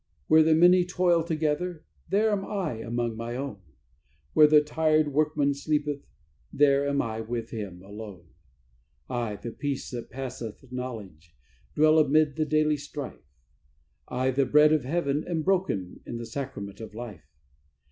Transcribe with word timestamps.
"Where 0.25 0.41
the 0.41 0.55
many 0.55 0.83
toil 0.83 1.23
together, 1.23 1.83
there 2.09 2.31
am 2.31 2.43
I 2.43 2.73
among 2.77 3.15
my 3.15 3.35
own; 3.35 3.61
Where 4.33 4.47
the 4.47 4.59
tired 4.63 5.09
workman 5.13 5.53
sleepeth, 5.53 6.07
there 6.51 6.87
am 6.89 7.03
I 7.03 7.21
with 7.21 7.51
him 7.51 7.83
alone. 7.83 8.25
"I, 9.11 9.35
the 9.35 9.51
peace 9.51 9.91
that 9.91 10.09
passeth 10.09 10.71
knowledge, 10.71 11.35
dwell 11.75 11.99
amid 11.99 12.35
the 12.35 12.45
daily 12.45 12.77
strife; 12.77 13.29
I, 14.07 14.31
the 14.31 14.47
bread 14.47 14.73
of 14.73 14.85
heaven, 14.85 15.23
am 15.27 15.43
broken 15.43 15.99
in 16.07 16.17
the 16.17 16.25
sacrament 16.25 16.81
of 16.81 16.95
life. 16.95 17.29